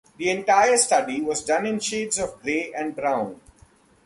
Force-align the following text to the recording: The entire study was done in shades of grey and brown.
The 0.17 0.31
entire 0.31 0.77
study 0.77 1.21
was 1.21 1.43
done 1.43 1.67
in 1.67 1.79
shades 1.79 2.17
of 2.17 2.41
grey 2.41 2.73
and 2.73 2.95
brown. 2.95 3.39